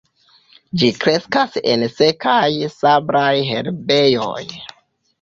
[0.83, 2.41] Ĝi kreskas en sekaj
[2.79, 4.45] sablaj herbejoj.